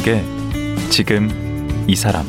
[0.00, 0.24] 강원국의
[0.90, 2.24] 지금 이 사람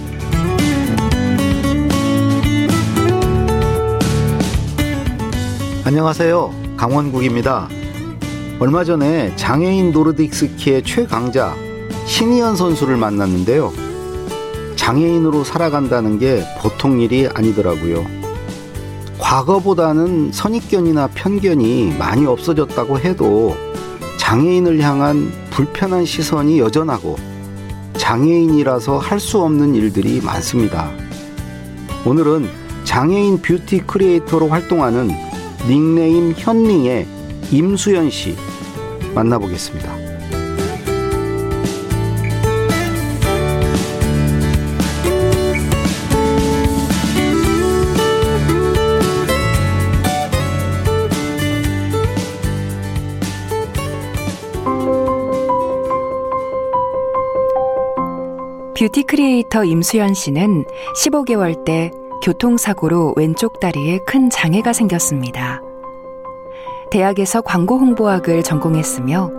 [5.84, 6.54] 안녕하세요.
[6.78, 7.70] 강원국입니다.
[8.60, 11.56] 얼마 전에 장애인 노르딕스키의 최강자
[12.06, 13.72] 신희연 선수를 만났는데요.
[14.76, 18.06] 장애인으로 살아간다는 게 보통 일이 아니더라고요.
[19.18, 23.56] 과거보다는 선입견이나 편견이 많이 없어졌다고 해도
[24.18, 27.31] 장애인을 향한 불편한 시선이 여전하고
[28.02, 30.92] 장애인이라서 할 수 없는 일들이 많습니다.
[32.04, 32.50] 오늘은
[32.84, 35.12] 장애인 뷰티 크리에이터로 활동하는
[35.68, 37.08] 닉네임 현링의
[37.52, 38.36] 임수연 씨
[39.14, 40.01] 만나보겠습니다.
[58.82, 60.66] beauty creator 임수연 씨는
[60.96, 61.92] 15개월 때
[62.24, 65.62] 교통사고로 왼쪽 다리에 큰 장애가 생겼습니다.
[66.90, 69.30] 대학에서 광고 홍보학을 전공했으며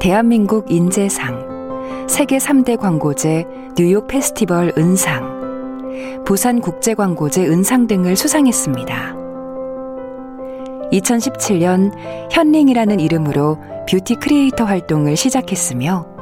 [0.00, 3.44] 대한민국 인재상, 세계 3대 광고제
[3.76, 9.14] 뉴욕 페스티벌 은상, 부산 국제광고제 은상 등을 수상했습니다.
[10.92, 11.92] 2017년
[12.30, 16.17] 현링이라는 이름으로 beauty creator 활동을 시작했으며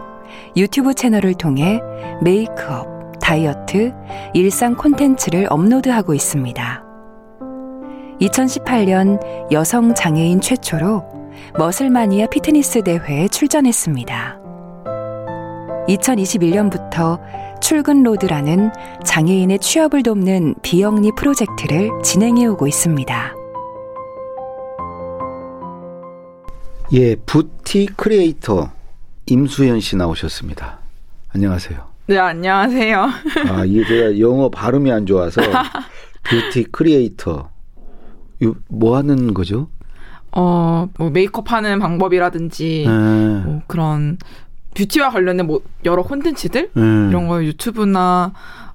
[0.56, 1.80] 유튜브 채널을 통해
[2.22, 3.92] 메이크업, 다이어트,
[4.34, 6.84] 일상 콘텐츠를 업로드하고 있습니다.
[8.20, 9.20] 2018년
[9.52, 11.04] 여성 장애인 최초로
[11.58, 14.40] 머슬마니아 피트니스 대회에 출전했습니다.
[15.88, 17.20] 2021년부터
[17.60, 18.70] 출근 로드라는
[19.04, 23.34] 장애인의 취업을 돕는 비영리 프로젝트를 진행해 오고 있습니다.
[26.92, 28.70] 예, beauty creator
[29.36, 30.78] 임수연 씨 나오셨습니다.
[31.34, 31.80] 안녕하세요.
[32.06, 33.00] 네, 안녕하세요.
[33.50, 35.40] 아, 이게 제가 영어 발음이 안 좋아서
[36.22, 37.50] beauty creator
[38.68, 39.68] 뭐 하는 거죠?
[40.30, 42.92] 어, 뭐 메이크업 하는 방법이라든지 네.
[43.44, 44.18] 뭐 그런
[44.74, 46.82] beauty와 관련된 뭐 여러 콘텐츠들 네.
[47.08, 48.32] 이런 거 유튜브나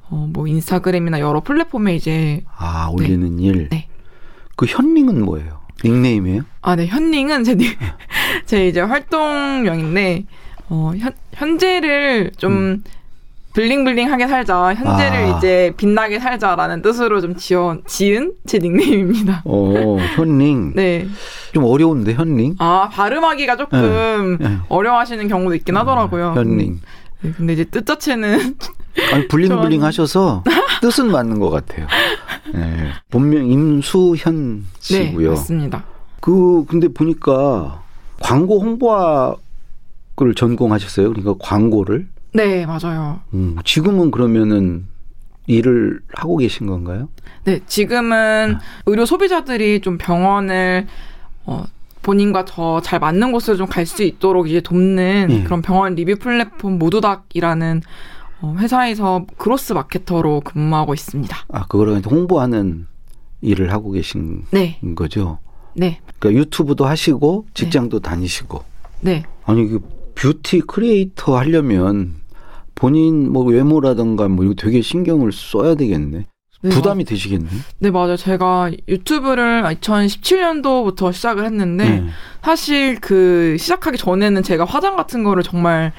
[0.09, 3.69] 어, 뭐 인스타그램이나 여러 플랫폼에 이제 아, 올리는 일.
[3.69, 3.87] 네.
[4.57, 5.61] 그 현링은 뭐예요?
[5.83, 6.43] 닉네임이에요?
[6.61, 7.77] 아, 네, 현링은 제, 닉-
[8.45, 10.25] 제 이제 활동명인데,
[10.71, 12.81] 어, 현, 현재를 좀
[13.53, 15.33] 블링블링하게 살자, 현재를 음.
[15.33, 15.37] 아.
[15.37, 19.41] 이제 빛나게 살자라는 뜻으로 좀 지어, 지은 제 닉네임입니다.
[19.43, 20.71] 어, 현링.
[20.77, 21.05] 네.
[21.53, 22.55] 좀 어려운데 현링?
[22.59, 24.57] 아, 발음하기가 조금 네, 네.
[24.69, 26.35] 어려워하시는 경우도 있긴 하더라고요.
[26.37, 26.79] 현링.
[27.19, 28.55] 네, 근데 이제 뜻 자체는,
[29.11, 30.45] 아니 블링블링 하셔서
[30.79, 31.85] 뜻은 맞는 것 같아요.
[32.53, 32.91] 네.
[33.09, 35.31] 본명 임수현 네, 씨고요.
[35.31, 35.83] 맞습니다.
[36.21, 37.81] 그 근데 보니까
[38.21, 38.95] 광고 홍보
[40.21, 41.09] 학을 전공하셨어요.
[41.09, 42.07] 그러니까 광고를.
[42.33, 43.19] 네, 맞아요.
[43.33, 44.85] 음, 지금은 그러면은
[45.47, 47.09] 일을 하고 계신 건가요?
[47.43, 50.87] 네, 지금은 의료 소비자들이 좀 병원을
[51.45, 51.63] 어,
[52.03, 55.43] 본인과 더 잘 맞는 곳으로 좀갈 수 있도록 이제 돕는 예.
[55.43, 57.81] 그런 병원 리뷰 플랫폼 모두닥이라는
[58.41, 61.35] 어, 회사에서 growth marketer로 근무하고 있습니다.
[61.49, 62.87] 아, 그거를 홍보하는
[63.41, 65.39] 일을 하고 계신 네, 거죠.
[65.75, 68.63] 네, 그러니까 유튜브도 하시고 직장도 다니시고.
[69.01, 69.23] 네.
[69.45, 69.81] 아니 그
[70.21, 72.13] beauty creator 하려면
[72.75, 76.27] 본인 뭐 외모라든가 뭐 이거 되게 신경을 써야 되겠네.
[76.63, 77.47] 네, 부담이 되시겠네.
[77.79, 78.15] 네, 맞아요.
[78.15, 82.07] 제가 유튜브를 2017년도부터 시작을 했는데 네.
[82.43, 85.91] 사실 그 시작하기 전에는 제가 화장 같은 거를 정말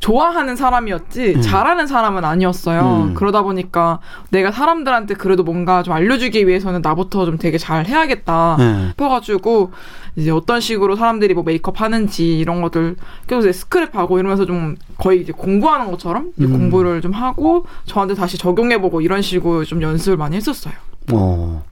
[0.00, 1.40] 좋아하는 사람이었지 음.
[1.40, 3.08] 잘하는 사람은 아니었어요.
[3.08, 3.14] 음.
[3.14, 4.00] 그러다 보니까
[4.30, 8.88] 내가 사람들한테 그래도 뭔가 좀 알려주기 위해서는 나부터 좀 되게 잘 해야겠다 네.
[8.90, 9.72] 싶어가지고
[10.16, 12.96] 이제 어떤 식으로 사람들이 뭐 메이크업 하는지 이런 것들
[13.26, 16.52] 계속 이제 스크랩하고 이러면서 좀 거의 이제 공부하는 것처럼 이제 음.
[16.52, 20.74] 공부를 좀 하고 저한테 다시 적용해보고 이런 식으로 좀 연습을 많이 했었어요.
[21.12, 21.62] 어.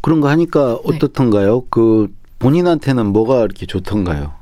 [0.00, 0.96] 그런 거 하니까 네.
[0.96, 1.64] 어떻던가요?
[1.70, 4.32] 그 본인한테는 뭐가 이렇게 좋던가요?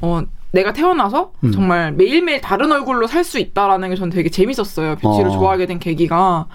[0.00, 0.22] 어,
[0.54, 1.50] 내가 태어나서 음.
[1.52, 4.96] 정말 매일매일 다른 얼굴로 살 수 있다라는 게 저는 되게 재밌었어요.
[4.96, 5.32] 뷰티를 어.
[5.32, 6.46] 좋아하게 된 계기가.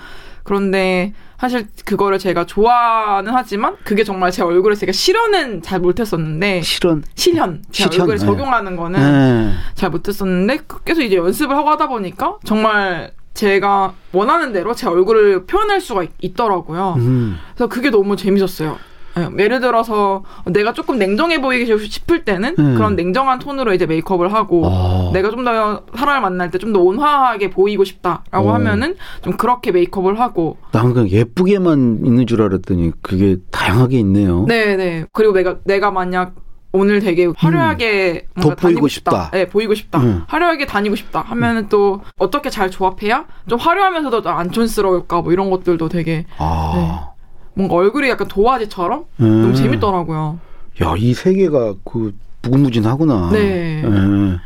[0.43, 7.03] 그런데 사실 그거를 제가 좋아는 하지만 그게 정말 제 얼굴에 제가 실현은 잘 못했었는데 실현.
[7.15, 8.25] 실현 제 실현, 얼굴에 네.
[8.25, 9.53] 적용하는 거는 네.
[9.73, 15.81] 잘 못했었는데 계속 이제 연습을 하고 하다 보니까 정말 제가 원하는 대로 제 얼굴을 표현할
[15.81, 17.37] 수가 있, 더라고요 음.
[17.55, 18.77] 그래서 그게 너무 재밌었어요.
[19.19, 22.75] 예, 예를 들어서 내가 조금 냉정해 보이기 싶을 때는 음.
[22.75, 25.11] 그런 냉정한 톤으로 이제 메이크업을 하고 어.
[25.13, 28.53] 내가 좀 더 사람을 만날 때 좀 더 온화하게 보이고 싶다라고 어.
[28.53, 34.45] 하면은 좀 그렇게 메이크업을 하고 난 그냥 예쁘게만 있는 줄 알았더니 그게 다양하게 있네요.
[34.47, 36.33] 네 네 그리고 내가 내가 만약
[36.71, 39.31] 오늘 되게 화려하게 뭔가 돋보이고 다니고 싶다.
[39.31, 39.99] 네, 보이고 싶다.
[40.01, 40.23] 음.
[40.27, 41.21] 화려하게 다니고 싶다.
[41.21, 47.07] 하면은 또 어떻게 잘 조합해야 좀 화려하면서도 좀안 촌스러울까 뭐 이런 것들도 되게 아.
[47.53, 49.41] 뭔가 얼굴이 약간 도화지처럼 음.
[49.41, 50.39] 너무 재밌더라고요.
[50.81, 53.29] 야, 이 세계가 그 무궁무진하구나.
[53.31, 53.83] 네.
[53.83, 54.39] 예.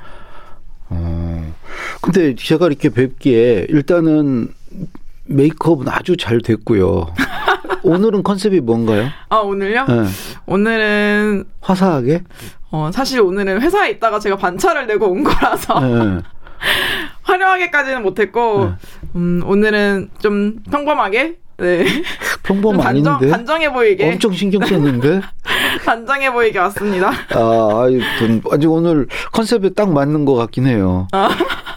[0.90, 1.54] 어.
[2.02, 4.54] 근데 제가 이렇게 뵙기에 일단은
[5.26, 7.14] 메이크업은 아주 잘 됐고요.
[7.84, 9.10] 오늘은 컨셉이 뭔가요?
[9.30, 9.86] 아 오늘요?
[9.90, 10.06] 예.
[10.46, 12.24] 오늘은 화사하게?
[12.72, 16.22] 어, 사실 오늘은 회사에 있다가 제가 반차를 내고 온 거라서 예.
[17.24, 18.72] 화려하게까지는 못했고 네.
[19.16, 21.86] 음, 오늘은 좀 평범하게 네.
[22.44, 23.31] 평범 좀 단정, 아닌데?
[23.31, 25.22] 단정해 보이게 엄청 신경 썼는데?
[25.86, 27.10] 단정해 보이게 왔습니다.
[27.10, 27.88] 아,
[28.19, 31.07] 좀 아주 오늘 컨셉에 딱 맞는 것 같긴 해요.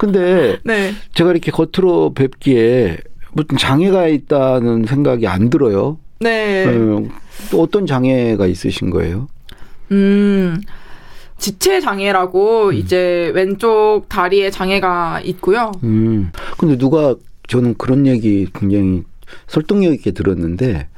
[0.01, 0.93] 근데 네.
[1.15, 2.99] 제가 이렇게 겉으로 뵙기에
[3.33, 5.99] 무슨 장애가 있다는 생각이 안 들어요.
[6.21, 6.67] 네.
[6.67, 7.03] 어,
[7.51, 9.29] 또 어떤 장애가 있으신 거예요?
[9.93, 10.61] 음.
[11.39, 15.71] 지체 장애라고 이제 왼쪽 다리에 장애가 있고요.
[15.85, 16.33] 음.
[16.57, 17.15] 근데 누가
[17.47, 19.03] 저는 그런 얘기 굉장히
[19.47, 20.89] 설득력 있게 들었는데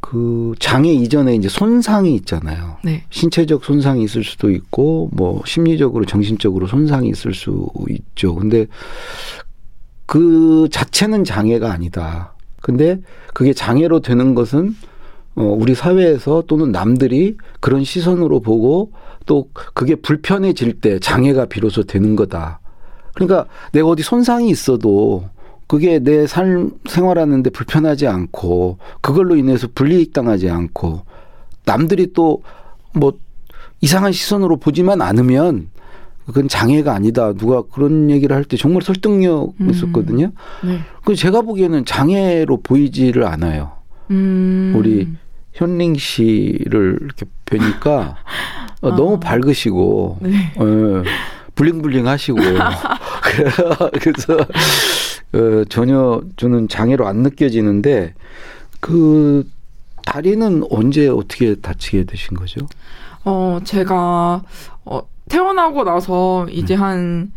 [0.00, 2.76] 그 장애 이전에 이제 손상이 있잖아요.
[2.84, 3.04] 네.
[3.08, 8.34] 신체적 손상이 있을 수도 있고 뭐 심리적으로 정신적으로 손상이 있을 수 있죠.
[8.34, 8.66] 근데
[10.04, 12.34] 그 자체는 장애가 아니다.
[12.60, 13.00] 근데
[13.32, 14.76] 그게 장애로 되는 것은
[15.36, 18.92] 어 우리 사회에서 또는 남들이 그런 시선으로 보고
[19.26, 22.60] 또 그게 불편해질 때 장애가 비로소 되는 거다.
[23.14, 25.24] 그러니까 내가 어디 손상이 있어도
[25.74, 31.02] 그게 내 삶 생활하는데 불편하지 않고 그걸로 인해서 불이익 당하지 않고
[31.64, 32.42] 남들이 또
[32.96, 33.12] 뭐
[33.80, 35.68] 이상한 시선으로 보지만 않으면
[36.26, 37.32] 그건 장애가 아니다.
[37.32, 39.68] 누가 그런 얘기를 할 때 정말 설득력 음.
[39.68, 40.30] 있었거든요.
[40.62, 40.78] 네.
[41.04, 43.72] 그 제가 보기에는 장애로 보이지를 않아요.
[44.12, 44.74] 음.
[44.76, 45.08] 우리
[45.54, 48.16] 현링 씨를 이렇게 뵈니까
[48.80, 50.26] 어, 너무 밝으시고 아.
[50.28, 50.52] 네.
[50.56, 51.02] 어,
[51.56, 52.38] 블링블링 하시고
[54.00, 54.36] 그래서
[55.34, 58.14] 어, 전혀 저는 장애로 안 느껴지는데
[58.80, 59.48] 그
[60.06, 62.66] 다리는 언제 어떻게 다치게 되신 거죠?
[63.24, 64.42] 어, 제가,
[64.84, 67.32] 어, 태어나고 나서 이제 한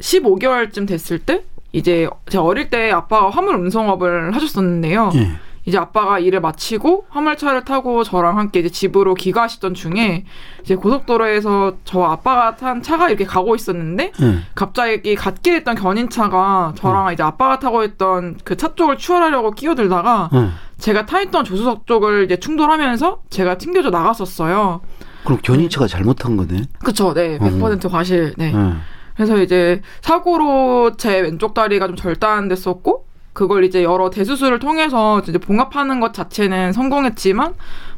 [0.00, 5.12] 15개월쯤 됐을 때, 이제 제가 어릴 때 아빠가 화물 운송업을 하셨었는데요.
[5.14, 5.28] 예.
[5.64, 10.24] 이제 아빠가 일을 마치고 화물차를 타고 저랑 함께 이제 집으로 귀가하시던 중에
[10.62, 14.38] 이제 고속도로에서 저 아빠가 탄 차가 이렇게 가고 있었는데 예.
[14.54, 20.50] 갑자기 갓길에 있던 견인차가 저랑 이제 아빠가 타고 있던 그 차 쪽을 추월하려고 끼어들다가 어.
[20.78, 24.80] 제가 타 있던 조수석 쪽을 이제 충돌하면서 제가 튕겨져 나갔었어요.
[25.24, 26.62] 그럼 견인차가 잘못한 거네.
[26.84, 28.52] 그쵸, 네, 100% 과실, 네.
[28.52, 28.72] 예.
[29.14, 36.00] 그래서 이제 사고로 제 왼쪽 다리가 좀 절단됐었고, 그걸 이제 여러 대수술을 통해서 이제 봉합하는
[36.00, 37.54] 것 자체는 성공했지만,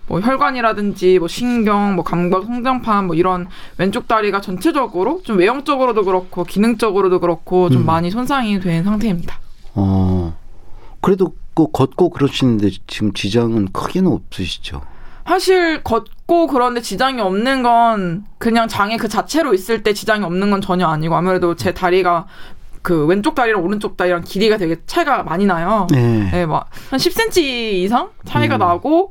[0.06, 3.48] 뭐 혈관이라든지 뭐 신경, 뭐 감각, 성장판 뭐 이런
[3.78, 7.86] 왼쪽 다리가 전체적으로 좀 외형적으로도 그렇고 기능적으로도 그렇고 좀 음.
[7.86, 9.38] 많이 손상이 된 상태입니다.
[9.74, 10.36] 어.
[11.00, 14.82] 그래도 그 걷고 그러시는데 지금 지장은 크게는 없으시죠?
[15.26, 20.60] 사실 걷고 그런데 지장이 없는 건 그냥 장애 그 자체로 있을 때 지장이 없는 건
[20.60, 22.26] 전혀 아니고 아무래도 제 다리가
[22.84, 25.86] 그 왼쪽 다리랑 오른쪽 다리랑 길이가 되게 차이가 많이 나요.
[25.90, 26.28] 네.
[26.30, 27.38] 네, 막한 10cm
[27.82, 28.58] 이상 차이가 음.
[28.58, 29.10] 나고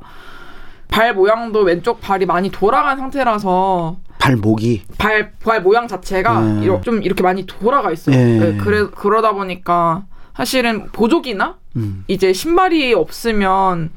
[0.88, 4.82] 발 모양도 왼쪽 발이 많이 돌아간 상태라서 발목이.
[4.96, 6.62] 발, 발 모양 자체가 음.
[6.62, 8.14] 이러- 좀 이렇게 많이 돌아가 있어요.
[8.16, 8.22] 예.
[8.38, 10.04] 네, 그래, 그러다 보니까
[10.36, 12.04] 사실은 보조기나 음.
[12.06, 13.90] 이제 신발이 없으면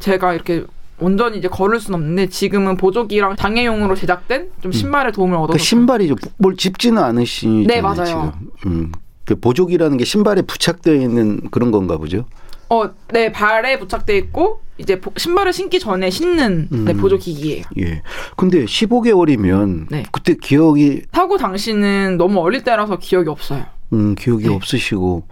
[0.00, 0.64] 제가 이렇게
[0.98, 6.08] 온전히 이제 걸을 수는 없는데 지금은 보조기랑 장애용으로 제작된 좀 신발의 도움을 얻어서 그 신발이
[6.08, 7.66] 좀 뭘 짚지는 않으시잖아요.
[7.68, 8.04] 네, 맞아요.
[8.04, 8.32] 지금.
[8.66, 8.92] 음.
[9.30, 12.24] 그 보조기라는 게 신발에 부착되어 있는 그런 건가 보죠.
[12.68, 16.96] 어, 네 발에 부착돼 있고 이제 보- 신발을 신기 전에 신는 네, 음.
[16.96, 17.62] 보조 기기예요.
[17.78, 18.02] 예.
[18.36, 20.02] 근데 15개월이면 네.
[20.10, 23.66] 그때 기억이 사고 당시는 너무 어릴 때라서 기억이 없어요.
[23.92, 24.52] 음, 기억이 네.
[24.54, 25.22] 없으시고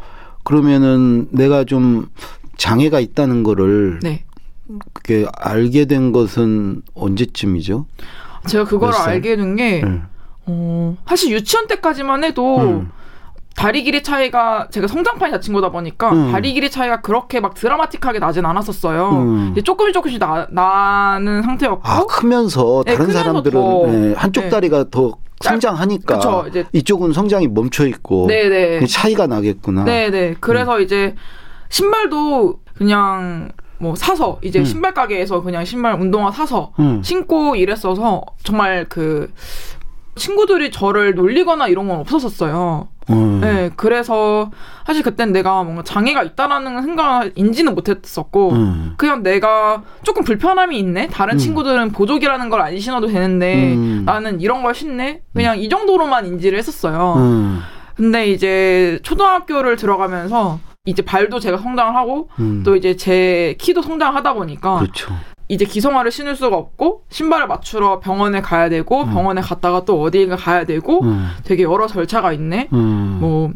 [0.44, 2.08] 그러면은 내가 좀
[2.56, 4.24] 장애가 있다는 거를 네.
[4.92, 7.86] 그게 알게 된 것은 언제쯤이죠?
[8.46, 8.92] 제가 그걸?
[8.94, 10.00] 알게 된게 네.
[10.46, 12.90] 어, 사실 유치원 때까지만 해도 음.
[13.58, 16.30] 다리 길이 차이가 제가 성장판이 다친 거다 보니까 음.
[16.30, 19.10] 다리 길이 차이가 그렇게 막 드라마틱하게 나진 않았었어요.
[19.10, 19.54] 음.
[19.64, 24.48] 조금씩 조금씩 나, 나는 상태였고 아 크면서 네, 다른 크면서 사람들은 더, 네, 한쪽 네.
[24.48, 25.10] 다리가 더
[25.40, 29.82] 짧- 성장하니까 그쵸, 이제- 이쪽은 성장이 멈춰 있고 네네 차이가 나겠구나.
[29.82, 31.16] 네네 그래서 이제
[31.68, 34.64] 신발도 그냥 뭐 사서 이제 음.
[34.64, 37.02] 신발 가게에서 그냥 신발 운동화 사서 음.
[37.02, 39.32] 신고 이랬어서 정말 그
[40.14, 42.86] 친구들이 저를 놀리거나 이런 건 없었었어요.
[43.10, 43.40] 음.
[43.40, 44.50] 네, 그래서
[44.86, 48.94] 사실 그땐 내가 뭔가 장애가 있다라는 생각 인지는 못했었고 음.
[48.96, 51.08] 그냥 내가 조금 불편함이 있네.
[51.08, 51.38] 다른 음.
[51.38, 54.02] 친구들은 보조기라는 걸 안 신어도 되는데 음.
[54.04, 55.22] 나는 이런 걸 신네.
[55.34, 57.14] 그냥 이 정도로만 인지를 했었어요.
[57.18, 57.60] 음.
[57.94, 62.62] 근데 이제 초등학교를 들어가면서 이제 발도 제가 성장을 하고 음.
[62.64, 65.12] 또 이제 제 키도 성장하다 보니까 그렇죠.
[65.48, 69.12] 이제 기성화를 신을 수가 없고 신발을 맞추러 병원에 가야 되고 음.
[69.12, 71.30] 병원에 갔다가 또 어디가 가야 되고 음.
[71.44, 72.68] 되게 여러 절차가 있네.
[72.72, 73.18] 음.
[73.20, 73.52] 뭐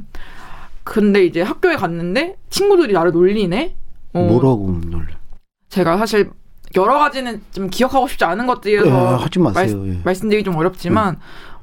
[0.84, 3.74] 근데 이제 학교에 갔는데 친구들이 나를 놀리네.
[4.14, 5.06] 어, 뭐라고 놀래?
[5.68, 6.30] 제가 사실
[6.76, 9.84] 여러 가지는 좀 기억하고 싶지 않은 것들이어서 예, 하지 마세요.
[9.86, 10.00] 예.
[10.04, 11.18] 말씀드리기 좀 어렵지만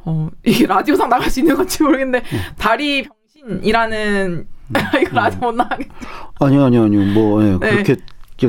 [0.05, 2.39] 어 이게 라디오상 나갈 수 있는 건지 모르겠는데 음.
[2.57, 4.47] 다리 병신이라는
[5.01, 5.87] 이거 라디오 못 나가겠.
[6.39, 7.13] 아니요, 아니요, 아니요.
[7.13, 7.83] 뭐 예, 네.
[7.83, 7.95] 그렇게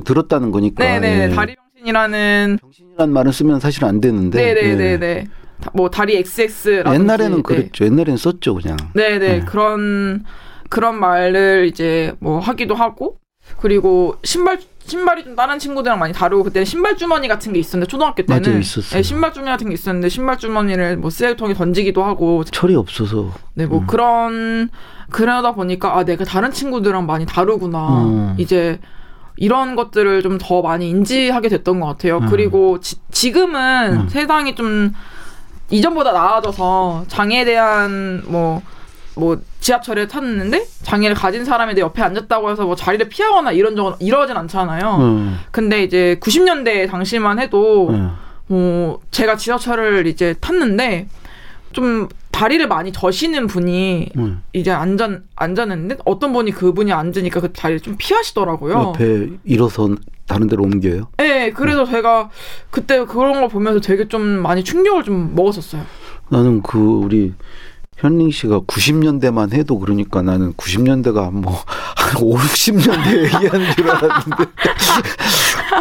[0.04, 0.84] 들었다는 거니까.
[0.84, 1.34] 네네 예.
[1.34, 4.54] 다리 병신 이라는 정신이라는 말을 쓰면 사실 안 되는데.
[4.54, 5.26] 네네네네 예.
[5.74, 7.42] 뭐 다리 XX 옛날에는 네.
[7.42, 7.84] 그랬죠.
[7.84, 8.76] 옛날에는 썼죠, 그냥.
[8.94, 9.40] 네네 네.
[9.40, 10.24] 그런
[10.68, 13.18] 그런 말을 이제 뭐 하기도 하고
[13.60, 18.24] 그리고 신발 신발이 좀 다른 친구들이랑 많이 다르고 그때는 신발 주머니 같은 게 있었는데 초등학교
[18.24, 18.98] 때는 맞아요, 있었어요.
[18.98, 23.32] 네, 신발 주머니 같은 게 있었는데 신발 주머니를 뭐 쓰레기통에 던지기도 하고 철이 없어서.
[23.54, 23.86] 네뭐 음.
[23.86, 24.70] 그런
[25.10, 28.34] 그러다 보니까 아 내가 다른 친구들이랑 많이 다르구나 음.
[28.38, 28.80] 이제
[29.36, 32.18] 이런 것들을 좀 더 많이 인지하게 됐던 것 같아요.
[32.18, 32.26] 음.
[32.30, 34.08] 그리고 지, 지금은 음.
[34.08, 34.94] 세상이 좀
[35.70, 38.62] 이전보다 나아져서 장애에 대한 뭐,
[39.16, 43.92] 뭐, 지하철에 탔는데 장애를 가진 사람이 내 옆에 앉았다고 해서 뭐 자리를 피하거나 이런 적은
[44.00, 44.96] 이러진 않잖아요.
[45.00, 45.38] 음.
[45.50, 48.16] 근데 이제 90년대 당시만 해도 음.
[48.46, 51.08] 뭐 제가 지하철을 이제 탔는데
[51.72, 54.42] 좀 다리를 많이 저시는 분이 음.
[54.52, 58.94] 이제 앉았, 앉았는데 어떤 분이 그분이 앉으니까 그 다리를 좀 피하시더라고요.
[58.94, 59.94] 옆에 일어서
[60.26, 61.08] 다른 데로 옮겨요.
[61.18, 62.30] 네, 그래서 제가
[62.70, 65.82] 그때 그런 걸 보면서 되게 좀 많이 충격을 좀 먹었었어요.
[66.28, 67.34] 나는 그 우리
[68.00, 74.44] 현링 씨가 90년대만 해도 그러니까 나는 90년대가 뭐한 5, 60년대 얘기하는 줄 알았는데.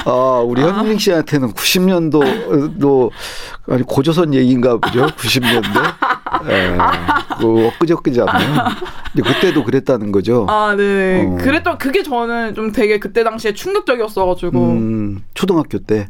[0.06, 3.10] 아 우리 현링 씨한테는 90년도도
[3.70, 5.08] 아니 고조선 얘기인가 보죠?
[5.08, 5.96] 90년대?
[6.50, 6.78] 예,
[7.40, 8.66] 그 엊그저께잖아요
[9.14, 10.46] 근데 그때도 그랬다는 거죠?
[10.50, 11.26] 아, 네.
[11.26, 11.38] 어.
[11.38, 16.08] 그랬던 그게 저는 좀 되게 그때 당시에 충격적이었어가지고, 음, 초등학교 때?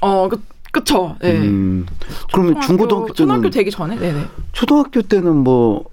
[0.00, 0.40] 어, 그,
[0.74, 1.16] 그쵸.
[1.22, 1.38] 네.
[1.38, 1.86] 음,
[2.32, 4.26] 그러면 중고등학교 때는 초등학교 되기 전에, 네네.
[4.52, 5.84] 초등학교 때는 뭐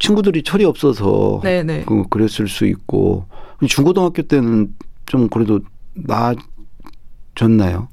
[0.00, 1.84] 친구들이 철이 없어서 네네.
[1.86, 3.26] 그 그랬을 수 있고
[3.66, 4.74] 중고등학교 때는
[5.06, 5.60] 좀 그래도
[5.94, 7.88] 나아졌나요?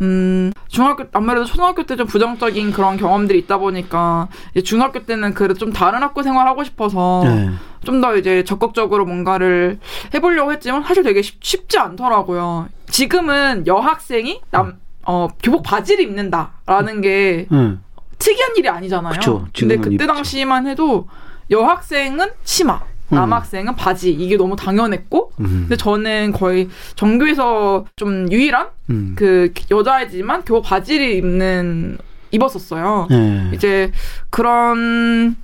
[0.00, 5.54] 음, 중학교, 아무래도 초등학교 때 좀 부정적인 그런 경험들이 있다 보니까, 이제 중학교 때는 그래도
[5.54, 7.50] 좀 다른 학교 생활하고 싶어서, 네.
[7.84, 9.80] 좀더 이제 적극적으로 뭔가를
[10.14, 12.68] 해보려고 했지만, 사실 되게 쉽, 쉽지 않더라고요.
[12.86, 17.74] 지금은 여학생이 남, 어, 교복 바지를 입는다라는 게 네.
[18.18, 19.14] 특이한 일이 아니잖아요.
[19.14, 20.06] 그쵸, 근데 그때 입죠.
[20.06, 21.08] 당시만 해도
[21.50, 23.14] 여학생은 치마, 음.
[23.14, 25.46] 남학생은 바지, 이게 너무 당연했고, 음.
[25.62, 29.14] 근데 저는 거의 전교에서 좀 유일한 음.
[29.16, 31.96] 그 여자애지만 교복 바지를 입는
[32.30, 33.06] 입었었어요.
[33.08, 33.50] 네.
[33.54, 33.90] 이제
[34.28, 35.36] 그런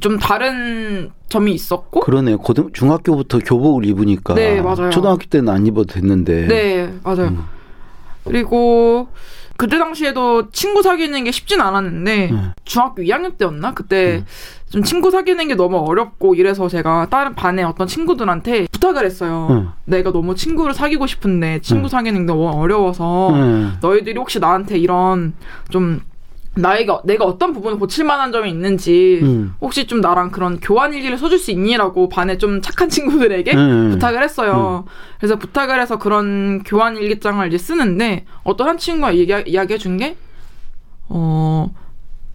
[0.00, 2.36] 좀 다른 점이 있었고, 그러네.
[2.36, 4.88] 고등 중학교부터 교복을 입으니까 네, 맞아요.
[4.88, 6.46] 초등학교 때는 안 입어도 됐는데.
[6.46, 7.57] 네 맞아요.
[8.26, 8.32] 음.
[8.32, 9.08] 그리고
[9.56, 12.42] 그때 당시에도 친구 사귀는 게 쉽진 않았는데 네.
[12.64, 14.26] 중학교 2학년 때였나 그때 음.
[14.70, 19.48] 좀 친구 사귀는 게 너무 어렵고 이래서 제가 다른 반에 어떤 친구들한테 부탁을 했어요.
[19.50, 19.68] 응.
[19.84, 21.88] 내가 너무 친구를 사귀고 싶은데 친구 응.
[21.88, 23.68] 사귀는 게 너무 어려워서 네.
[23.80, 25.32] 너희들이 혹시 나한테 이런
[25.70, 26.02] 좀
[26.60, 29.54] 나이가 내가 어떤 부분을 고칠 만한 점이 있는지 음.
[29.60, 33.88] 혹시 좀 나랑 그런 교환 일기를 써줄 수 있니라고 반에 좀 착한 친구들에게 네.
[33.90, 34.84] 부탁을 했어요.
[35.18, 40.16] 그래서 부탁을 해서 그런 교환 일기장을 이제 쓰는데 어떤 한 친구가 얘기, 이야기해 준 게,
[41.08, 41.72] 어,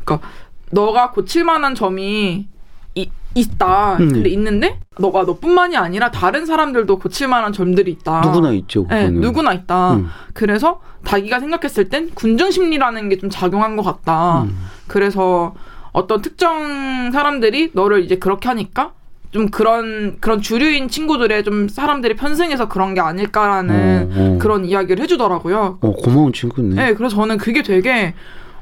[0.03, 0.27] 그니까,
[0.71, 2.47] 너가 고칠 만한 점이
[2.95, 3.97] 이- 있다.
[3.99, 4.09] 음.
[4.11, 8.21] 근데 있는데, 너가 너뿐만이 아니라 다른 사람들도 고칠 만한 점들이 있다.
[8.21, 8.85] 누구나 있죠.
[8.89, 9.09] 네.
[9.09, 9.93] 누구나 있다.
[9.95, 10.07] 음.
[10.33, 14.43] 그래서 자기가 생각했을 땐 군중 심리라는 게 좀 작용한 것 같다.
[14.43, 14.55] 음.
[14.87, 15.55] 그래서
[15.93, 18.93] 어떤 특정 사람들이 너를 이제 그렇게 하니까
[19.31, 24.37] 좀 그런 그런 주류인 친구들의 좀 사람들이 편승해서 그런 게 아닐까라는 어, 어.
[24.39, 25.79] 그런 이야기를 해주더라고요.
[25.81, 26.75] 어, 고마운 친구네.
[26.75, 28.13] 네, 그래서 저는 그게 되게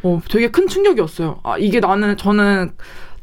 [0.03, 1.41] 어 되게 큰 충격이었어요.
[1.43, 2.71] 아 이게 나는 저는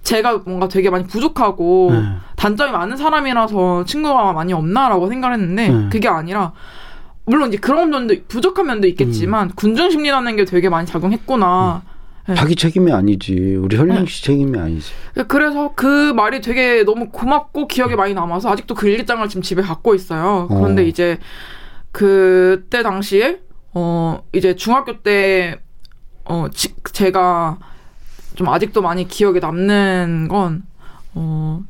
[0.09, 2.03] 제가 뭔가 되게 많이 부족하고 네.
[2.37, 5.89] 단점이 많은 사람이라서 친구가 많이 없나라고 생각을 했는데 네.
[5.91, 6.55] 그게 아니라
[7.27, 8.89] 물론 이제 그런 면도 부족한 면도 음.
[8.89, 11.83] 있겠지만 군중 심리라는 게 되게 많이 작용했구나.
[12.27, 12.35] 네.
[12.35, 13.57] 자기 책임이 아니지.
[13.57, 14.93] 우리 현ling 씨 책임이 아니지.
[15.29, 19.95] 그래서 그 말이 되게 너무 고맙고 기억에 많이 남아서 아직도 그 일기장을 지금 집에 갖고
[19.95, 20.47] 있어요.
[20.49, 20.87] 그런데 어.
[20.87, 21.19] 이제
[21.93, 23.41] 그때 당시에
[23.75, 25.59] 어 이제 중학교 때
[26.25, 27.59] 어, 지- 제가
[28.39, 30.63] 좀 아직도 많이 기억에 남는 건
[31.19, 31.61] 어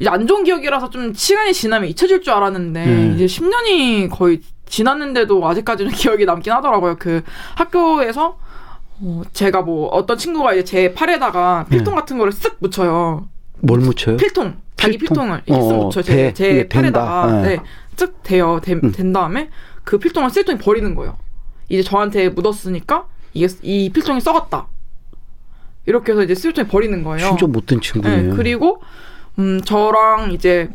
[0.00, 3.14] 이제 안 좋은 기억이라서 좀 시간이 지나면 잊혀질 줄 알았는데 네.
[3.14, 6.96] 이제 10년이 거의 지났는데도 아직까지는 기억이 남긴 하더라고요.
[6.98, 7.22] 그
[7.54, 8.38] 학교에서
[9.00, 12.00] 어, 제가 뭐 어떤 친구가 이제 제 팔에다가 필통 네.
[12.00, 13.28] 같은 거를 쓱 묻혀요.
[13.60, 14.16] 뭘 묻혀요?
[14.16, 15.14] 필통 자기 필통?
[15.16, 16.32] 필통을 이렇게 쓱 어, 묻혀 대.
[16.32, 17.48] 제, 제 팔에다가 된다.
[17.48, 17.60] 네,
[17.96, 18.92] 쓱 대요 된, 음.
[18.92, 19.50] 된 다음에
[19.84, 21.16] 그 필통을 쓰레통에 버리는 거예요.
[21.68, 24.66] 이제 저한테 묻었으니까 이게 이 필통이 썩었다.
[25.88, 27.28] 이렇게 해서 이제 쓰레통에 버리는 거예요.
[27.30, 28.30] 진짜 못된 친구네요.
[28.30, 28.82] 네, 그리고
[29.38, 30.68] 음 저랑 이제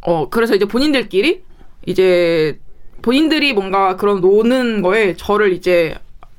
[0.00, 1.42] 어 그래서 이제 본인들끼리
[1.84, 2.58] 이제
[3.02, 5.94] 본인들이 뭔가 그런 노는 거에 저를 이제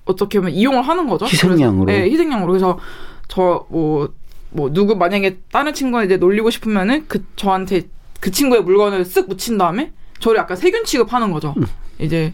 [0.06, 1.26] 어떻게 보면 이용을 하는 거죠.
[1.26, 1.86] 희생양으로.
[1.86, 2.52] 그래서, 네, 희생양으로.
[2.52, 2.80] 그래서
[3.28, 7.84] 저뭐뭐 누구 만약에 다른 친구가 이제 놀리고 싶으면은 그 저한테
[8.20, 11.54] 그 친구의 물건을 쓱 묻힌 다음에 저를 약간 세균 취급하는 거죠.
[11.58, 11.66] 음.
[12.00, 12.34] 이제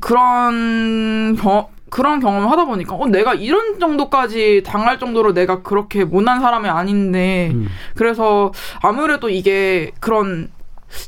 [0.00, 6.40] 그런 경 그런 경험을 하다 보니까 어 내가 이런 정도까지 당할 정도로 내가 그렇게 못난
[6.40, 7.68] 사람이 아닌데 음.
[7.94, 8.52] 그래서
[8.82, 10.50] 아무래도 이게 그런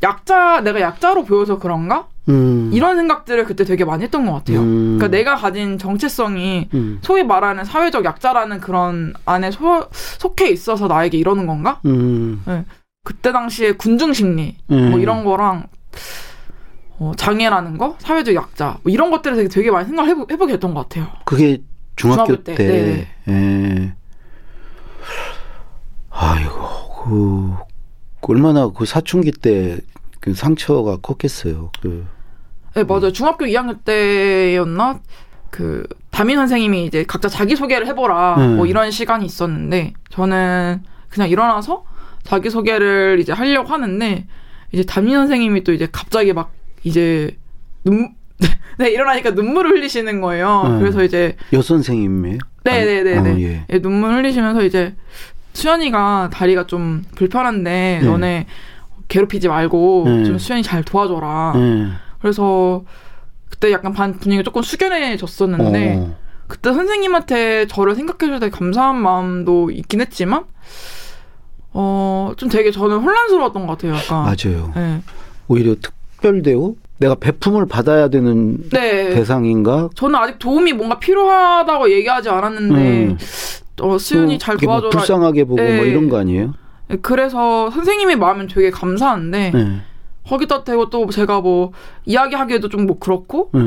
[0.02, 2.70] 약자 내가 약자로 보여서 그런가 음.
[2.72, 4.60] 이런 생각들을 그때 되게 많이 했던 것 같아요.
[4.60, 4.98] 음.
[4.98, 6.98] 그러니까 내가 가진 정체성이 음.
[7.02, 11.80] 소위 말하는 사회적 약자라는 그런 안에 소, 속해 있어서 나에게 이러는 건가?
[11.86, 12.42] 음.
[13.04, 14.90] 그때 당시에 군중 심리 음.
[14.90, 15.64] 뭐 이런 거랑
[17.00, 20.74] 어, 장애라는 거, 사회적 약자 뭐 이런 것들을 되게, 되게 많이 생각을 해보, 해보게 됐던
[20.74, 21.08] 것 같아요.
[21.24, 21.62] 그게
[21.96, 22.54] 중학교, 중학교 때.
[22.54, 22.66] 때,
[23.26, 23.32] 네.
[23.32, 23.94] 예.
[26.10, 27.54] 아이고, 그,
[28.20, 29.80] 그 얼마나 그 사춘기 때
[30.20, 31.72] 그 상처가 컸겠어요.
[31.80, 32.06] 그,
[32.74, 33.10] 네, 맞아요.
[33.10, 35.00] 중학교 2학년 때였나?
[35.50, 38.36] 그, 담임 선생님이 이제 각자 자기 소개를 해보라.
[38.36, 38.56] 음.
[38.56, 41.84] 뭐 이런 시간이 있었는데, 저는 그냥 일어나서
[42.22, 44.26] 자기 소개를 이제 하려고 하는데,
[44.72, 47.36] 이제 담임 선생님이 또 이제 갑자기 막 이제
[47.84, 48.14] 눈,
[48.78, 50.62] 네, 일어나니까 눈물을 흘리시는 거예요.
[50.66, 50.78] 음.
[50.80, 52.38] 그래서 이제, 여선생님이에요?
[52.64, 53.30] 네 네 네네.
[53.30, 53.66] 아, 예.
[53.70, 54.94] 예, 눈물 흘리시면서 이제,
[55.52, 58.06] 수연이가 다리가 좀 불편한데, 네.
[58.06, 58.46] 너네
[59.08, 60.24] 괴롭히지 말고, 네.
[60.24, 61.52] 좀 수연이 잘 도와줘라.
[61.56, 61.86] 예.
[62.20, 62.84] 그래서
[63.48, 66.16] 그때 약간 반 분위기가 조금 숙연해졌었는데 어.
[66.46, 70.44] 그때 선생님한테 저를 생각해줄 때 감사한 마음도 있긴 했지만
[71.72, 73.96] 어좀 되게 저는 혼란스러웠던 것 같아요.
[73.96, 74.22] 약간.
[74.24, 74.72] 맞아요.
[74.74, 75.02] 네.
[75.48, 76.76] 오히려 특 별 대우?
[76.98, 79.10] 내가 베품을 받아야 되는 네.
[79.14, 79.88] 대상인가?
[79.94, 83.18] 저는 아직 도움이 뭔가 필요하다고 얘기하지 않았는데 음.
[83.80, 84.90] 어, 수연이 또잘뭐 도와줘라.
[84.90, 85.76] 불쌍하게 보고 네.
[85.76, 86.52] 뭐 이런 거 아니에요?
[87.02, 89.68] 그래서 선생님의 마음은 되게 감사한데 예.
[90.28, 91.72] 거기다 대고 또 제가 뭐
[92.04, 93.60] 이야기하기에도 좀 뭐 그렇고 예.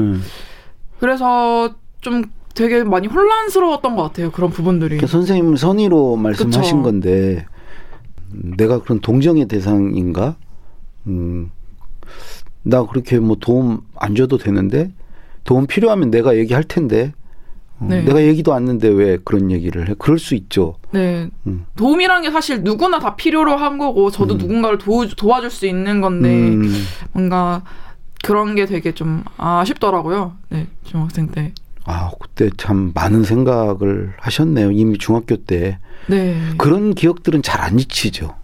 [1.00, 4.30] 그래서 좀 되게 많이 혼란스러웠던 것 같아요.
[4.32, 4.90] 그런 부분들이.
[4.98, 6.84] 그러니까 선생님 선의로 말씀하신 그쵸.
[6.84, 7.46] 건데
[8.34, 10.36] 음, 내가 그런 동정의 대상인가?
[11.08, 11.50] 음,
[12.64, 14.92] 나 그렇게 뭐 도움 안 줘도 되는데
[15.44, 17.14] 도움 필요하면 내가 얘기할 텐데
[17.80, 18.02] 어, 네.
[18.04, 19.96] 내가 얘기도 않는데 왜 그런 얘기를 해?
[19.98, 20.76] 그럴 수 있죠.
[20.92, 21.30] 네.
[21.48, 21.66] 음.
[21.76, 24.38] 도움이란 게 사실 누구나 다 필요로 한 거고, 저도 음.
[24.38, 26.72] 누군가를 도, 도와줄 수 있는 건데, 음,
[27.14, 27.64] 뭔가
[28.24, 30.34] 그런 게 되게 좀 아쉽더라고요.
[30.50, 31.52] 네, 중학생 때.
[31.86, 34.72] 아 그때 참 많은 생각을 하셨네요.
[34.72, 36.40] 이미 중학교 때 네.
[36.58, 38.36] 그런 기억들은 잘 안 잊히죠.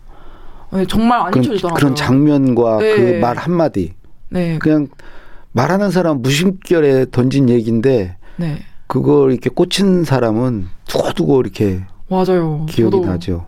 [0.74, 1.78] 네, 정말 안 그런, 잊혀지더라고요.
[1.78, 2.96] 그런 장면과 네.
[2.96, 3.94] 그말 한마디
[4.30, 4.58] 네.
[4.60, 4.88] 그냥
[5.52, 8.60] 말하는 사람 무심결에 던진 얘기인데 네.
[8.88, 12.66] 그걸 이렇게 꽂힌 사람은 두고두고 이렇게 맞아요.
[12.70, 13.46] 기억이 나죠.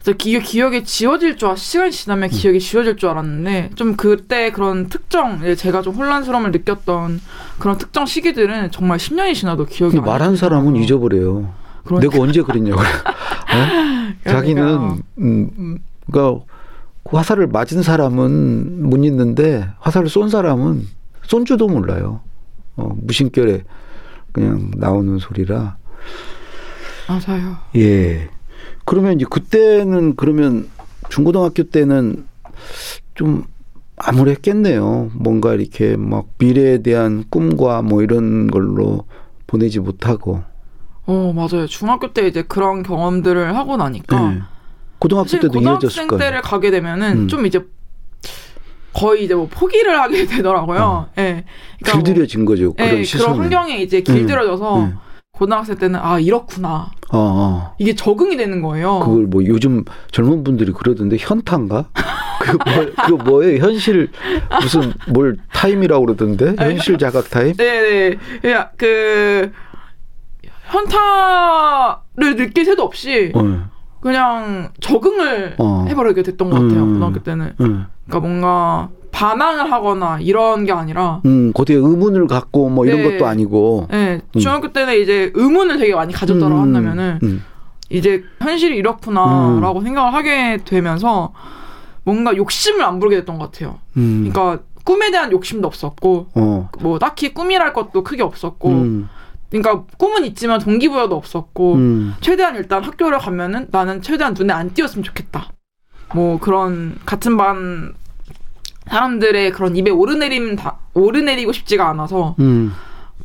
[0.00, 2.30] 진짜 기, 기억이 지워질 줄, 알- 시간이 지나면 음.
[2.30, 7.20] 기억이 지워질 줄 알았는데, 좀 그때 그런 특정, 제가 좀 혼란스러움을 느꼈던
[7.58, 10.76] 그런 특정 시기들은 정말 10년이 지나도 기억이 말한 사람은.
[10.76, 11.50] 잊어버려요.
[11.84, 12.10] 그러니까.
[12.12, 12.80] 내가 언제 그랬냐고.
[12.84, 14.30] 어?
[14.30, 14.62] 자기는
[15.18, 15.78] 음, 음,
[16.10, 16.44] 그러니까
[17.04, 20.86] 그 화살을 맞은 사람은 못 잊는데 화살을 쏜 사람은
[21.24, 22.20] 쏜 줄도 몰라요.
[22.76, 23.64] 어, 무심결에
[24.32, 25.76] 그냥 나오는 소리라.
[27.08, 27.56] 맞아요.
[27.76, 28.28] 예.
[28.84, 30.68] 그러면 이제 그때는 그러면
[31.10, 32.26] 중고등학교 때는
[33.14, 33.44] 좀
[33.96, 35.10] 암울했겠네요.
[35.14, 39.04] 뭔가 이렇게 막 미래에 대한 꿈과 뭐 이런 걸로
[39.46, 40.42] 보내지 못하고.
[41.06, 41.66] 어, 맞아요.
[41.66, 44.42] 중학교 때 이제 그런 경험들을 하고 나니까, 예.
[45.04, 46.18] 고등학교 때도 고등학생 이어졌을 거예요.
[46.18, 47.28] 때를 가게 되면은 음.
[47.28, 47.60] 좀 이제
[48.94, 51.08] 거의 이제 뭐 포기를 하게 되더라고요.
[51.18, 51.44] 예.
[51.82, 52.74] 그러니까 뭐- 길들여진 거죠.
[52.78, 53.24] 예, 그런 시선에.
[53.32, 54.96] 그런 환경에 이제 길들여져서 음.
[55.32, 57.74] 고등학생 때는 아 이렇구나 어, 어.
[57.78, 59.00] 이게 적응이 되는 거예요.
[59.00, 61.90] 그걸 뭐 요즘 젊은 분들이 그러던데 현타인가?
[62.40, 63.58] 그거 뭐, 그거 뭐예요?
[63.66, 64.10] 현실
[64.62, 66.54] 무슨 뭘 타임이라고 그러던데?
[66.58, 67.54] 현실 자각 타임?
[67.56, 68.16] 네네.
[68.40, 69.50] 그냥 그
[70.66, 73.68] 현타를 느낄 새도 없이 어.
[74.04, 75.86] 그냥 적응을 어.
[75.88, 76.82] 해버리게 됐던 것 같아요.
[76.82, 76.92] 음.
[76.92, 77.54] 고등학교 때는.
[77.62, 77.86] 응.
[78.06, 83.12] 그러니까 뭔가 반항을 하거나 이런 게 아니라 음, 거기에 의문을 갖고 뭐 이런 네.
[83.12, 83.88] 것도 아니고.
[83.90, 84.38] 네, 음.
[84.38, 87.42] 중학교 때는 이제 의문을 되게 많이 가졌더라 음, 한다면은 음.
[87.88, 91.32] 이제 현실이 이렇구나라고 생각을 하게 되면서
[92.02, 93.78] 뭔가 욕심을 안 부르게 됐던 것 같아요.
[93.96, 94.30] 음.
[94.30, 96.68] 그러니까 꿈에 대한 욕심도 없었고 어.
[96.80, 99.08] 뭐 딱히 꿈이랄 것도 크게 없었고 음.
[99.62, 102.14] 그러니까 꿈은 있지만 동기부여도 없었고 음.
[102.20, 105.52] 최대한 일단 학교를 가면은 나는 최대한 눈에 안 띄었으면 좋겠다.
[106.12, 107.94] 뭐 그런 같은 반
[108.88, 112.72] 사람들의 그런 입에 오르내림 다 오르내리고 싶지가 않아서 음.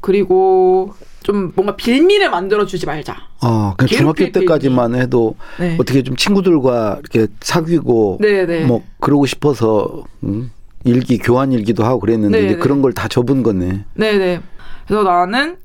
[0.02, 3.18] 그리고 좀 뭔가 빌미를 만들어 주지 말자.
[3.44, 5.78] 어, 그 중학교 때까지만 해도 네.
[5.80, 8.66] 어떻게 좀 친구들과 이렇게 사귀고 네, 네.
[8.66, 10.52] 뭐 그러고 싶어서 음,
[10.84, 12.56] 일기 교환 일기도 하고 그랬는데 네, 네.
[12.58, 13.84] 그런 걸 다 접은 거네.
[13.96, 14.42] 네, 네.
[14.86, 15.58] 그래서 나는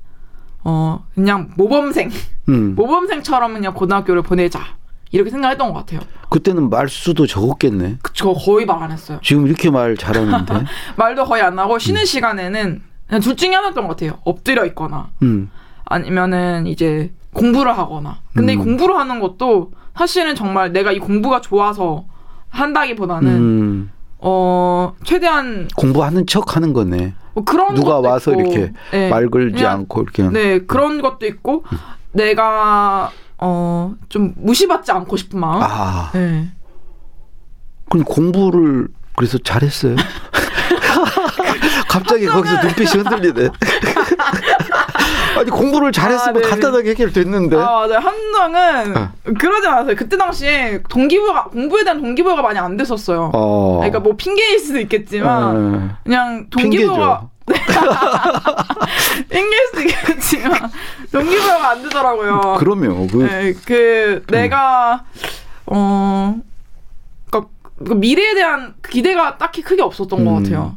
[0.65, 2.09] 어 그냥 모범생,
[2.49, 2.73] 음.
[2.75, 4.59] 모범생처럼 그냥 고등학교를 보내자.
[5.11, 6.01] 이렇게 생각했던 것 같아요.
[6.29, 7.99] 그때는 말수도 적었겠네.
[8.01, 9.19] 그저 거의 말 안 했어요.
[9.23, 10.65] 지금 이렇게 말 잘하는데.
[10.97, 14.17] 말도 거의 안 하고 쉬는 시간에는 그냥 둘 중에 하나였던 것 같아요.
[14.25, 15.49] 엎드려 있거나 음.
[15.85, 18.17] 아니면은 이제 공부를 하거나.
[18.33, 18.63] 근데 이 음.
[18.63, 22.05] 공부를 하는 것도 사실은 정말 내가 이 공부가 좋아서
[22.49, 23.91] 한다기보다는 음.
[24.17, 27.13] 어 최대한 공부하는 척 하는 거네.
[27.35, 29.09] 뭐 그런 누가 와서 있고, 이렇게 네.
[29.09, 30.23] 말 걸지 그냥 않고 이렇게.
[30.29, 31.63] 네 그런 것도 있고
[32.13, 35.61] 내가 어 좀 무시받지 않고 싶은 마음.
[35.61, 36.49] 아, 네.
[37.89, 39.95] 그럼 공부를 그래서 잘했어요?
[41.89, 43.49] 갑자기 거기서 눈빛이 흔들리네.
[45.35, 46.49] 아니 공부를 잘했으면 아, 네.
[46.49, 47.57] 간단하게 해결됐는데.
[47.57, 47.97] 아, 맞아요.
[47.99, 49.09] 한정은 어.
[49.37, 49.95] 그러지 마세요.
[49.97, 53.31] 그때 당시에 동기부여가 공부에 대한 동기부여가 많이 안 됐었어요.
[53.33, 53.77] 어.
[53.77, 55.97] 그러니까 뭐 핑계일 수도 있겠지만 어.
[56.03, 57.29] 그냥 동기부여가.
[59.29, 60.71] 핑계일 수도 있겠지만
[61.11, 62.55] 동기부여가 안 되더라고요.
[62.59, 65.03] 그러면 그 네, 그 내가
[65.67, 66.35] 어
[67.29, 67.51] 그러니까
[67.85, 70.43] 그 미래에 대한 기대가 딱히 크게 없었던 것 음.
[70.43, 70.75] 같아요.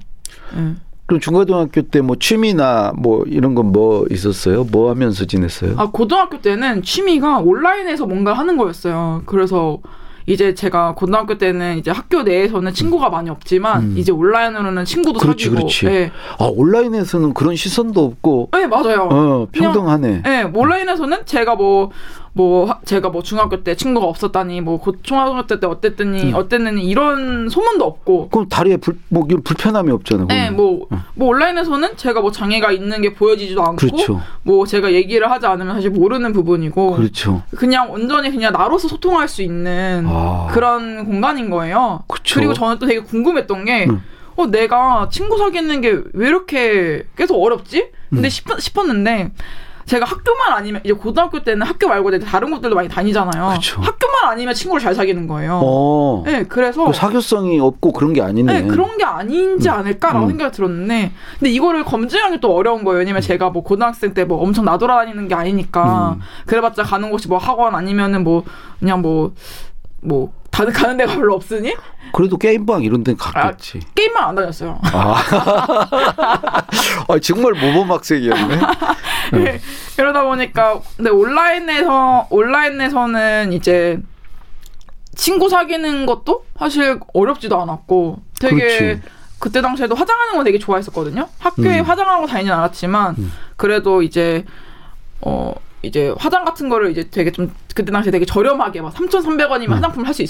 [0.54, 0.74] 네.
[1.08, 4.64] 그럼 중고등학교 때 뭐 취미나 뭐 이런 건 뭐 있었어요?
[4.64, 5.74] 뭐 하면서 지냈어요?
[5.78, 9.22] 아 고등학교 때는 취미가 온라인에서 뭔가 하는 거였어요.
[9.26, 9.78] 그래서
[10.26, 13.94] 이제 제가 고등학교 때는 이제 학교 내에서는 친구가 많이 없지만 음.
[13.96, 15.56] 이제 온라인으로는 친구도 그렇지, 사귀고.
[15.62, 15.86] 그렇지.
[15.86, 16.10] 네.
[16.38, 19.08] 아 온라인에서는 그런 시선도 없고 네, 맞아요.
[19.10, 20.22] 어 그냥- 평등하네.
[20.24, 21.90] 네, 온라인에서는 제가 뭐,
[22.38, 26.34] 뭐, 하- 제가 뭐 중학교 때 친구가 없었다니, 뭐, 고- 중학교 때 어땠더니, 음.
[26.36, 28.28] 어땠느니, 이런 소문도 없고.
[28.28, 30.26] 그럼 다리에 불, 뭐 이런 불편함이 없잖아.
[30.28, 30.56] 네, 그러면.
[30.56, 31.02] 뭐, 어.
[31.16, 33.76] 뭐, 온라인에서는 제가 뭐 장애가 있는 게 보여지지도 않고.
[33.78, 34.22] 그렇죠.
[34.44, 36.92] 뭐, 제가 얘기를 하지 않으면 사실 모르는 부분이고.
[36.94, 37.42] 그렇죠.
[37.56, 40.46] 그냥 온전히 그냥 나로서 소통할 수 있는 아.
[40.52, 42.04] 그런 공간인 거예요.
[42.06, 42.38] 그쵸.
[42.38, 44.00] 리고 저는 또 되게 궁금했던 게, 음.
[44.36, 47.88] 어, 내가 친구 사귀는 게 왜 이렇게 계속 어렵지?
[48.10, 48.30] 근데 음.
[48.30, 49.32] 싶, 싶었는데,
[49.88, 53.54] 제가 학교만 아니면, 이제 고등학교 때는 학교 말고 다른 곳들도 많이 다니잖아요.
[53.54, 53.80] 그쵸.
[53.80, 55.60] 학교만 아니면 친구를 잘 사귀는 거예요.
[55.64, 56.22] 어.
[56.26, 56.84] 네, 그래서.
[56.84, 58.60] 그 사교성이 없고 그런 게 아니네.
[58.60, 60.28] 네, 그런 게 아닌지 않을까라고 음.
[60.28, 62.98] 생각이 들었는데, 근데 이거를 검증하기 또 어려운 거예요.
[62.98, 66.20] 왜냐면 제가 뭐 고등학생 때 뭐 엄청 나돌아다니는 게 아니니까, 음.
[66.44, 68.44] 그래봤자 가는 곳이 뭐 학원 아니면은 뭐,
[68.78, 69.32] 그냥 뭐,
[70.02, 71.72] 뭐, 다들 가는 데가 별로 없으니,
[72.12, 73.78] 그래도 게임방 이런 데는 갔겠지.
[73.94, 74.76] 게임만 안 다녔어요.
[74.92, 75.22] 아.
[77.06, 78.58] 아, 정말 모범 학생이었네.
[79.96, 84.00] 그러다 보니까 근데 온라인에서 온라인에서는 이제
[85.14, 89.02] 친구 사귀는 것도 사실 어렵지도 않았고 되게 그렇지.
[89.38, 91.28] 그때 당시에도 화장하는 거 되게 좋아했었거든요.
[91.38, 91.84] 학교에 음.
[91.84, 93.32] 화장하고 다니진 않았지만 음.
[93.56, 94.44] 그래도 이제
[95.20, 99.72] 어 이제 화장 같은 거를 이제 되게 좀 그때 당시에 되게 저렴하게 막 3,300원이면 음.
[99.74, 100.24] 화장품을 할 수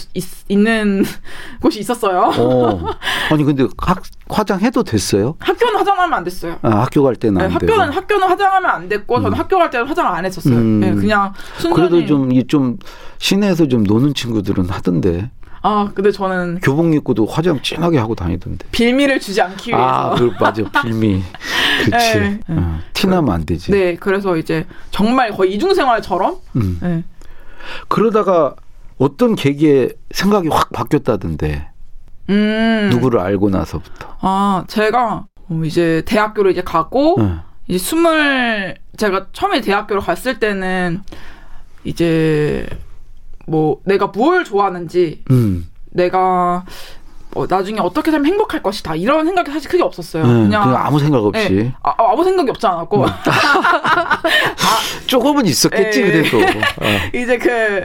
[0.48, 1.04] 있는
[1.62, 2.30] 곳이 있었어요.
[2.36, 2.84] 어.
[3.32, 5.36] 아니 근데 학, 화장해도 됐어요?
[5.38, 6.58] 학교는 화장하면 안 됐어요.
[6.60, 7.72] 아, 학교 갈 때는 네, 안 되고.
[7.72, 9.38] 학교는 학교는 화장하면 안 됐고 저는 음.
[9.38, 10.54] 학교 갈 때는 화장을 안 했었어요.
[10.54, 10.80] 음.
[10.80, 12.76] 네, 그냥 순전히 그래도 좀, 이 좀,
[13.18, 15.30] 시내에서 좀 노는 친구들은 하던데.
[15.62, 18.66] 아 근데 저는 교복 입고도 화장 진하게 하고 다니던데.
[18.70, 20.62] 빌미를 주지 않기 위해서 아, 그, 맞아.
[20.82, 21.22] 빌미.
[21.84, 22.18] 그치.
[22.18, 22.40] 네.
[22.48, 23.70] 어, 티나면 안 되지.
[23.72, 26.78] 네 그래서 이제 정말 거의 이중생활처럼 음.
[26.82, 27.04] 네.
[27.88, 28.54] 그러다가
[28.98, 31.68] 어떤 계기에 생각이 확 바뀌었다던데.
[32.30, 32.88] 음.
[32.92, 34.16] 누구를 알고 나서부터.
[34.20, 37.42] 아 제가 어, 이제 대학교를 이제 가고 어.
[37.66, 41.02] 이제 스물 제가 처음에 대학교를 갔을 때는
[41.84, 42.66] 이제
[43.48, 45.68] 뭐 내가 뭘 좋아하는지 음.
[45.90, 46.64] 내가
[47.34, 50.26] 뭐 나중에 어떻게 살면 행복할 것이다 이런 생각이 사실 크게 없었어요.
[50.26, 51.50] 네, 그냥, 그냥 아무 생각 없이.
[51.50, 53.06] 네, 아, 아무 생각이 없지 않았고
[55.06, 56.10] 조금은 있었겠지, 네.
[56.10, 56.38] 그래도.
[56.38, 56.42] 어.
[57.14, 57.82] 이제 그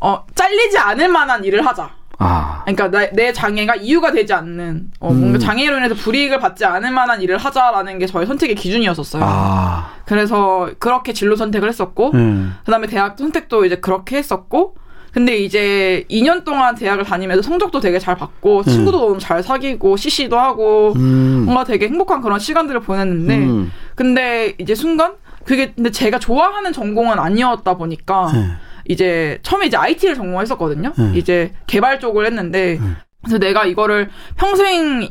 [0.00, 1.90] 어, 잘리지 않을 만한 일을 하자.
[2.18, 2.62] 아.
[2.64, 5.40] 그러니까 내, 내 장애가 이유가 되지 않는 어, 뭔가 음.
[5.40, 9.22] 장애로 인해서 불이익을 받지 않을 만한 일을 하자라는 게 저의 선택의 기준이었었어요.
[9.24, 9.90] 아.
[10.04, 12.56] 그래서 그렇게 진로 선택을 했었고 음.
[12.64, 14.76] 그다음에 대학 선택도 이제 그렇게 했었고
[15.12, 20.38] 근데 이제 2년 동안 대학을 다니면서 성적도 되게 잘 받고 친구도 너무 잘 사귀고 CC도
[20.38, 21.42] 하고 음.
[21.44, 23.70] 뭔가 되게 행복한 그런 시간들을 보냈는데 음.
[23.94, 25.12] 근데 이제 순간
[25.44, 28.46] 그게 근데 제가 좋아하는 전공은 아니었다 보니까 네.
[28.88, 30.92] 이제 처음에 이제 IT를 전공했었거든요.
[30.98, 31.12] 음.
[31.14, 32.96] 이제 개발 쪽을 했는데 음.
[33.22, 35.08] 그래서 내가 이거를 평생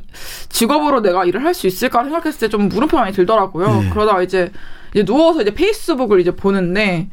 [0.50, 3.68] 직업으로 내가 일을 할 수 있을까 생각했을 때좀 물음표 많이 들더라고요.
[3.84, 3.90] 네.
[3.92, 4.52] 그러다가 이제
[4.94, 7.10] 이제 누워서 이제 페이스북을 이제 보는데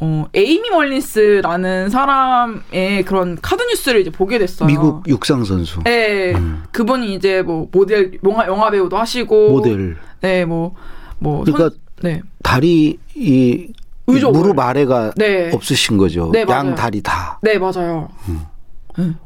[0.00, 4.66] 어 에이미 멀린스라는 사람의 그런 카드 뉴스를 이제 보게 됐어요.
[4.68, 6.62] 미국 육상 선수 네, 음.
[6.72, 9.96] 그분이 이제 뭐 모델 영화 영화 배우도 하시고 모델.
[10.20, 10.74] 네, 뭐
[11.18, 12.22] 뭐 그러니까 네.
[12.42, 13.72] 다리 이
[14.06, 14.40] 의족을.
[14.40, 15.50] 무릎 아래가 네.
[15.52, 16.30] 없으신 거죠.
[16.32, 16.44] 네.
[16.48, 17.38] 양 다리 다.
[17.42, 18.08] 네, 맞아요.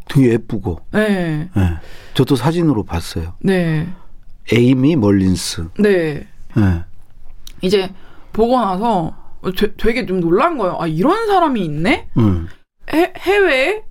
[0.08, 0.80] 되게 예쁘고.
[0.90, 1.48] 네.
[1.56, 1.62] 예.
[2.14, 3.34] 저도 사진으로 봤어요.
[3.40, 3.88] 네.
[4.52, 5.68] 에이미 멀린스.
[5.78, 6.26] 네.
[6.58, 6.84] 예.
[7.62, 7.90] 이제
[8.32, 9.14] 보고 나서
[9.56, 10.76] 되, 되게 좀 놀란 거예요.
[10.80, 12.08] 아, 이런 사람이 있네?
[12.18, 12.48] 음.
[12.92, 13.82] 해, 해외에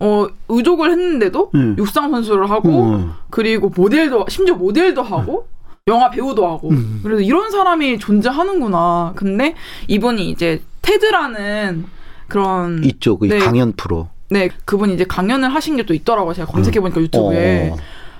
[0.00, 1.74] 어, 의족을 했는데도 음.
[1.78, 3.12] 육상 선수를 하고 음.
[3.30, 5.48] 그리고 모델도 심지어 모델도 하고
[5.88, 7.00] 영화 배우도 하고 음.
[7.02, 9.14] 그래서 이런 사람이 존재하는구나.
[9.16, 9.54] 근데
[9.88, 11.86] 이분이 이제 테드라는
[12.28, 13.38] 그런 이쪽 의 네.
[13.38, 14.08] 강연 프로.
[14.30, 16.34] 네 그분이 이제 강연을 하신 게 또 있더라고요.
[16.34, 17.76] 제가 검색해 보니까 유튜브에 어.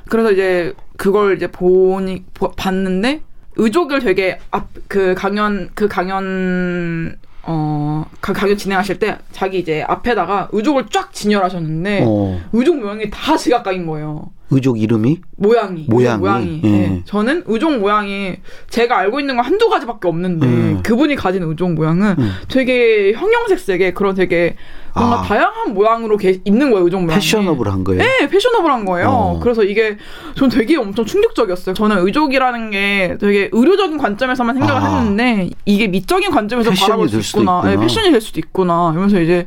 [0.08, 3.20] 그래서 이제 그걸 이제 보니 보- 봤는데
[3.58, 10.86] 의족을 되게 앞 그 강연 그 강연 어그 강연 진행하실 때 자기 이제 앞에다가 의족을
[10.90, 12.40] 쫙 진열하셨는데 어.
[12.52, 14.30] 의족 모양이 다 제각각인 거예요.
[14.50, 16.18] 의족 이름이 모양이 모양이?
[16.18, 16.68] 모양이 예.
[16.68, 17.02] 예.
[17.04, 18.36] 저는 의족 모양이
[18.70, 20.80] 제가 알고 있는 건 한두 가지밖에 없는데 음.
[20.82, 22.30] 그분이 가진 의족 모양은 음.
[22.48, 24.56] 되게 형형색색의 그런 되게
[24.94, 25.22] 뭔가 아.
[25.22, 28.02] 다양한 모양으로 게, 있는 거예요 의족 모양이 패셔너블한 거예요.
[28.02, 29.08] 네, 패셔너블한 거예요.
[29.08, 29.40] 어.
[29.40, 29.96] 그래서 이게
[30.34, 31.74] 전 되게 엄청 충격적이었어요.
[31.74, 34.98] 저는 의족이라는 게 되게 의료적인 관점에서만 생각을 아.
[34.98, 37.58] 했는데 이게 미적인 관점에서 바라볼 수 있구나.
[37.58, 37.62] 있구나.
[37.64, 38.90] 네, 패션이 될 수도 있구나.
[38.92, 39.46] 이러면서 이제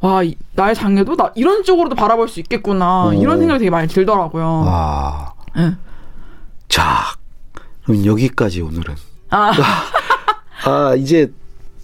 [0.00, 3.06] 와 이- 나의 장래도 나 이런 쪽으로도 바라볼 수 있겠구나.
[3.06, 3.14] 어.
[3.14, 4.44] 이런 생각이 되게 많이 들더라고요.
[4.66, 5.32] 와.
[5.56, 5.72] 네.
[6.68, 7.02] 자,
[7.84, 8.94] 그럼 여기까지 오늘은.
[9.30, 9.52] 아,
[10.66, 11.32] 아, 이제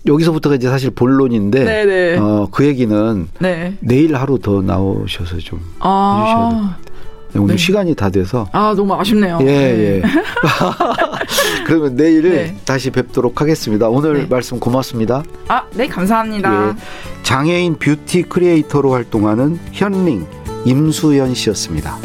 [0.07, 2.19] 여기서부터가 이제 사실 본론인데 네네.
[2.19, 3.77] 어, 그 얘기는 네.
[3.81, 6.77] 내일 하루 더 나오셔서 좀 아,
[7.37, 7.57] 오늘 네.
[7.57, 9.39] 시간이 다 돼서 아 너무 아쉽네요.
[9.43, 9.53] 예, 네.
[9.53, 10.03] 예.
[11.67, 12.57] 그러면 내일 네.
[12.65, 13.89] 다시 뵙도록 하겠습니다.
[13.89, 14.27] 오늘 네.
[14.29, 15.23] 말씀 고맙습니다.
[15.49, 16.71] 아, 네, 감사합니다.
[16.71, 17.23] 예.
[17.23, 20.27] 장애인 뷰티 크리에이터로 활동하는 현링
[20.65, 21.97] 임수연 씨였습니다.